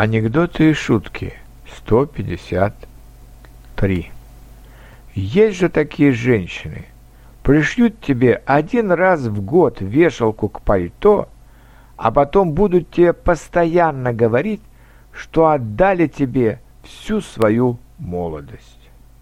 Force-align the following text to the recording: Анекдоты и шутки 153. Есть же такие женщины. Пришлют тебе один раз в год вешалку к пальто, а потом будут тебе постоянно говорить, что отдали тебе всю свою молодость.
Анекдоты 0.00 0.70
и 0.70 0.74
шутки 0.74 1.34
153. 1.78 4.12
Есть 5.16 5.58
же 5.58 5.68
такие 5.68 6.12
женщины. 6.12 6.84
Пришлют 7.42 8.00
тебе 8.00 8.40
один 8.46 8.92
раз 8.92 9.22
в 9.22 9.42
год 9.42 9.80
вешалку 9.80 10.48
к 10.48 10.60
пальто, 10.60 11.28
а 11.96 12.12
потом 12.12 12.52
будут 12.52 12.92
тебе 12.92 13.12
постоянно 13.12 14.12
говорить, 14.12 14.62
что 15.10 15.48
отдали 15.48 16.06
тебе 16.06 16.60
всю 16.84 17.20
свою 17.20 17.80
молодость. 17.98 18.78